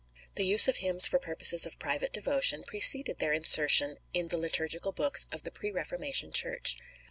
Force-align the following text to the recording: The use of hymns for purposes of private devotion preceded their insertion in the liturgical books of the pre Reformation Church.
The 0.33 0.47
use 0.47 0.67
of 0.67 0.77
hymns 0.77 1.07
for 1.07 1.19
purposes 1.19 1.67
of 1.67 1.77
private 1.77 2.11
devotion 2.11 2.63
preceded 2.65 3.19
their 3.19 3.33
insertion 3.33 3.97
in 4.15 4.29
the 4.29 4.37
liturgical 4.39 4.91
books 4.93 5.27
of 5.31 5.43
the 5.43 5.51
pre 5.51 5.69
Reformation 5.71 6.31
Church. 6.33 6.75